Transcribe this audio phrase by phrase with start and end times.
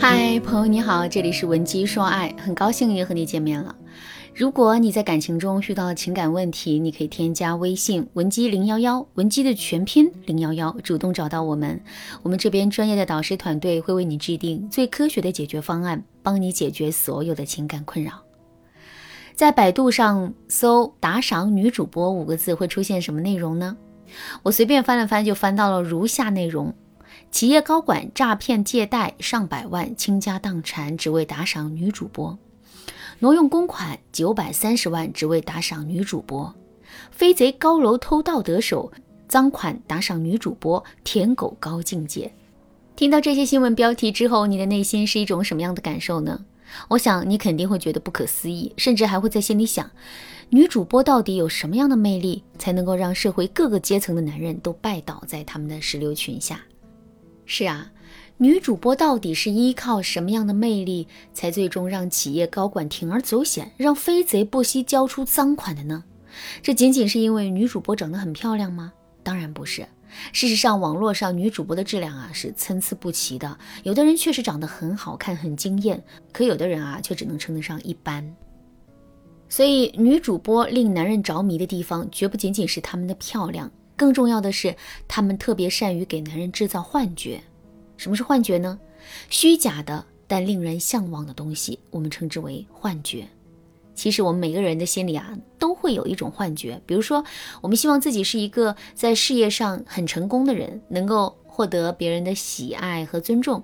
[0.00, 3.76] 嗨，朋友你好，这里是文姬说爱，很高兴又和你见面了。
[4.34, 11.78] 如果你在感情中遇到了情感问题，你可以添加微信文姬零幺幺，文姬的全拼零幺幺，主动找到我们，
[12.22, 18.22] 我们这边专业的导师团队会为你制定最科学的解决方案，帮你解决所有的情感困扰。
[19.34, 23.76] 在百度上搜“打赏女主播”五个字会出现什么内容呢？
[24.44, 26.74] 我随便翻了翻，就翻到了如下内容：
[27.30, 32.36] 企业高管诈骗借贷上百万，倾家荡产只为打赏女主播。
[33.20, 36.52] 挪用公款九百三十万，只为打赏女主播；
[37.10, 38.90] 飞贼高楼偷盗得手，
[39.28, 42.32] 赃款打赏女主播；舔狗高境界。
[42.96, 46.44] 听到这些新闻标题之后，你的内心是一种什么样的感受呢？
[46.88, 49.90] 我想你肯定会觉得不可思议，甚至还会在心里想：
[50.48, 56.60] 女主播到底有什么样的魅力，才能够让社会各个阶层的男人都拜倒在他们的石榴裙下？
[57.52, 57.90] 是啊。
[58.36, 66.04] 女主播到底是依靠什么样的魅力，才最终让企业高管铤而走险，让飞贼不惜交出赃款的呢？
[66.62, 68.92] 这仅仅是因为女主播长得很漂亮吗？
[69.24, 69.84] 当然不是。
[70.32, 76.02] 事实上，网络上女主播的质量啊是参差不齐的，有的人确实长得很好看、很惊艳，
[76.32, 78.34] 可有的人啊却只能称得上一般。
[79.48, 87.42] 所以，女主播令男人着迷的地方，绝不仅仅是她们的漂亮，更重要的是，她们特别善于给男人制造幻觉。
[88.00, 88.78] 什么是幻觉呢？
[89.28, 93.28] 虚假的但令人向往的东西，我们称之为幻觉。
[93.94, 96.80] 其实我们每个人的心里啊，都会有一种幻觉。
[96.86, 97.22] 比如说，
[97.60, 103.62] 我们希望自己是一个在事业上很成功的人，能够获得别人的喜爱和尊重。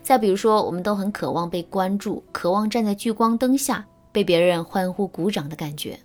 [0.00, 5.98] 再比如说，我们都很渴望被关注，渴望站在聚光灯下被别人欢呼鼓掌的感觉。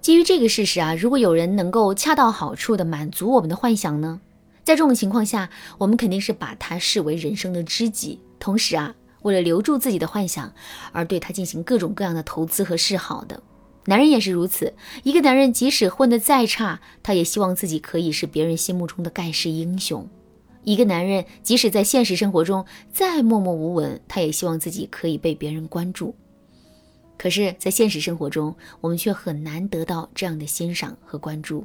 [0.00, 4.18] 基于这个事实啊，如果有人能够恰到好处的满足我们的幻想呢？
[4.66, 10.52] 在这种情况下，我们肯定是把他视为人生的知己，同时啊，为了留住自己的幻想，
[10.90, 13.40] 而对他进行各种各样的投资和示好的。
[13.84, 14.74] 男人也是如此，
[15.04, 20.04] 一个男人即使混得再差，他也希望自己可以是别人心目中的盖世英雄。
[20.64, 26.12] 一个男人即使在现实生活中再默默无闻，他也希望自己可以被别人关注。
[27.18, 31.64] 可是，在现实生活中，我们却很难得到这样的欣赏和关注。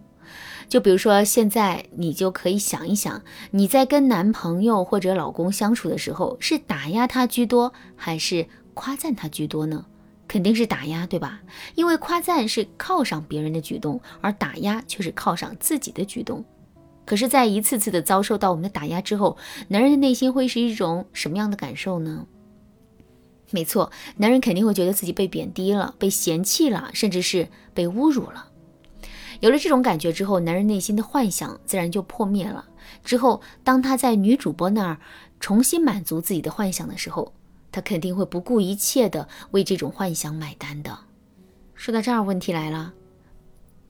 [0.69, 9.85] 就比如说，现在你就可以想一想，你在跟男朋友或者老公相处的时候，是打压他居多，还是夸赞他居多呢？
[10.27, 11.41] 肯定是打压，对吧？
[11.75, 16.45] 因为夸赞是犒赏别人的举动，而打压却是犒赏自己的举动。
[17.03, 19.35] 可是，在一次次的遭受到我们的打压之后，
[19.67, 22.25] 男人的内心会是一种什么样的感受呢？
[23.51, 28.47] 没错，男人肯定会觉得自己被贬低了，被嫌弃了，甚至是被侮辱了。
[29.41, 32.65] 有了这种感觉之后，男人内心的幻想自然就破灭了。
[33.03, 34.97] 之后，当他在女主播那儿
[35.39, 37.33] 重新满足自己的幻想的时候，
[37.71, 40.97] 他肯定会不顾一切的为这种幻想买单的。
[41.73, 42.93] 说到这儿，问题来了：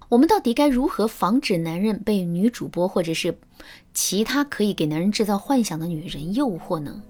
[0.08, 3.38] 我们到底该如何防止男人被女主播或者是
[3.94, 7.04] 其他可以给男人制造幻想的女人诱惑呢？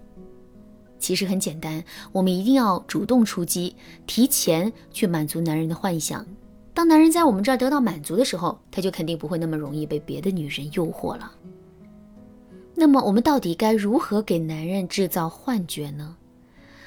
[1.01, 3.75] 其实很简单，我们一定要主动出击，
[4.05, 6.25] 提前去满足男人的幻想。
[6.73, 11.29] 当男人在我们这儿得到满足的时候，他就肯定不会那么容易被别的女人诱惑了。
[12.75, 16.15] 那么，我们到底该如何给男人制造幻觉呢？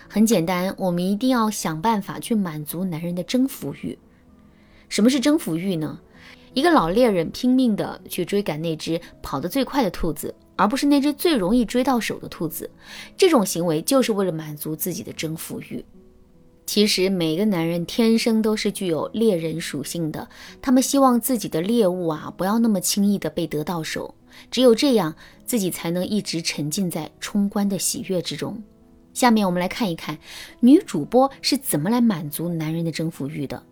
[0.08, 3.98] 很简单，我们一定要想办法去满足男人的征服欲。
[4.88, 5.98] 什么是征服欲呢？
[6.52, 12.70] 一个老猎人拼命的去追赶那只跑得最快的兔子，而不是那只最容易追到手的兔子。
[13.16, 15.84] 这种行为就是为了满足自己的征服欲。
[16.66, 20.26] 其实每个男人天生都是具有猎人属性的，
[20.62, 24.14] 他们希望自己的猎物啊不要那么轻易的被得到手，
[24.50, 28.62] 只有这样自己才能一直沉浸在冲关的喜悦之中。
[29.12, 30.18] 下面我们来看一看
[30.60, 33.62] 女主播是怎么来满足男人的征服欲的。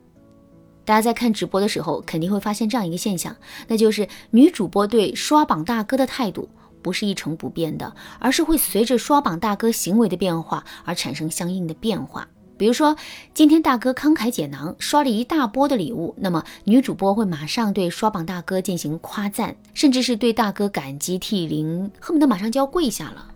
[0.85, 3.35] 大家在看直播的时候肯定会发现这样一个现象，
[3.69, 6.49] 那就是女主播对刷榜大哥的态度
[6.83, 12.29] 不是一成不变的，而是会随着刷榜大哥行为的变化而产生相应的变化。
[12.59, 12.97] 比如说，
[13.35, 23.27] 今天大哥慷慨解囊，刷了一大波的礼物，那么女主播会马上对刷榜大哥进行夸赞，甚至是对大哥感激涕零，恨不得马上就要跪下了。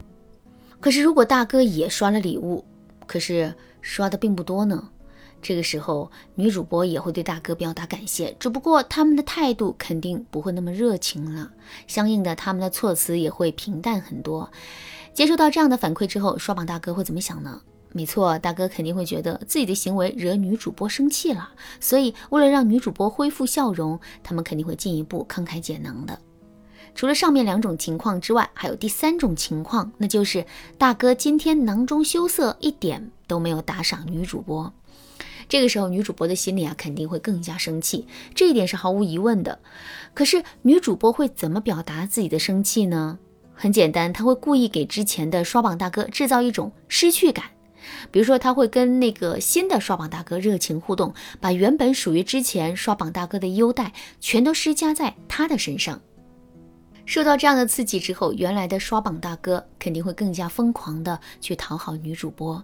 [0.79, 2.65] 可是如果大哥也刷了礼物，
[3.07, 4.91] 可是刷的并不多呢？
[5.47, 11.53] 这个时候，女主播也会对大哥表达感谢，只不过他们的态度肯定不会那么热情了，
[11.87, 14.51] 相应的，他们的措辞也会平淡很多。
[15.15, 17.63] 接收到这样的反馈之后，刷榜大哥会怎么想呢？
[17.93, 26.19] 没错，大哥肯定会觉得自己的行为惹女主播生气了，所以为了让女主播恢复笑容，他们肯定会进一步慷慨解囊的。
[26.97, 30.45] 除了上面两种情况之外，还有第三种情况，那就是
[30.77, 34.75] 大哥今天囊中羞涩，一点都没有打赏女主播。
[35.49, 39.59] 这个时候，女主播的心里啊肯定会更加生气，这一点是毫无疑问的。
[40.13, 43.19] 可是，女主播会怎么表达自己的生气呢？
[43.55, 47.45] 很简单，她会故意给之前的刷榜大哥制造一种失去感。
[48.11, 56.01] 比如说，她会跟那个新的刷榜大哥热情互动，把原本属于之前刷榜大哥的优待全都施加在他的身上。
[57.05, 62.61] 受到这样的刺激之后，原来的刷榜大哥肯定会更加疯狂的去讨好女主播，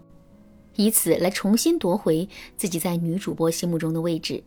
[0.76, 4.42] 以此来重新夺回自己在女主播心目中的位置。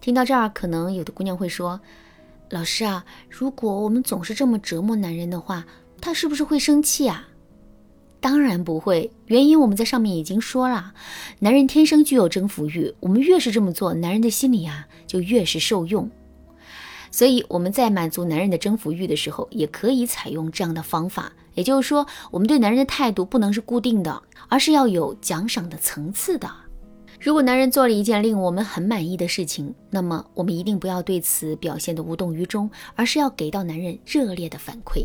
[0.00, 1.80] 听到这儿，可能有的姑娘会说
[2.50, 5.66] ：“老师啊，如果我们总是这么折磨男人的话，
[6.00, 7.28] 他是不是会生气啊？”
[8.20, 10.92] 当然不会，原因我们在上面已经说了，
[11.38, 16.10] 男人天生具有征服欲，我们越是这么做，男人的心里啊就越是受用。
[17.10, 21.32] 所以我们在满足男人的征服欲的时候，也可以采用这样的方法。
[21.54, 26.48] 也就是说，我们对男人的态度不能是固定的，而是要有奖赏的层次的。
[27.20, 35.04] 如果男人做了一件令我们很满意的事情，那么我们一定不要对此表现得无动于衷，而是要给到男人热烈的反馈。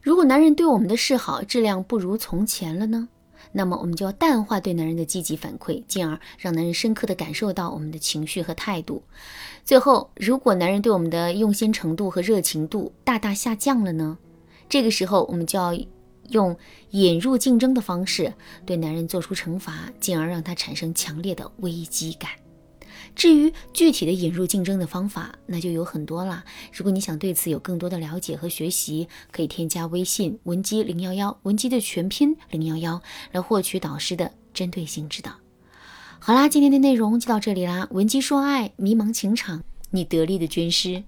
[0.00, 3.06] 如果男人对我们的示好质量不如从前了呢？
[3.52, 9.02] 那么我们就要淡化对男人的积极反馈，进而让男人深刻的感受到我们的情绪和态度。
[9.64, 14.18] 最后，如果男人对我们的用心程度和热情度大大下降了呢？
[14.68, 15.72] 这个时候，我们就要
[16.30, 16.56] 用
[16.90, 18.32] 引入竞争的方式
[18.66, 22.30] 对男人做出惩罚，进而让他产生强烈的危机感。
[23.14, 26.44] 至于具体的引入竞争的方法，那就有很多了。
[26.72, 33.02] 如果你想对此有更多的了解和学习，可以添加微信文姬零幺幺，文姬的全拼零幺幺，
[33.32, 35.32] 来获取导师的针对性指导。
[36.20, 37.88] 好啦，今天的内容就到这里啦。
[37.92, 41.04] 文姬说爱，迷茫情场，你得力的军师。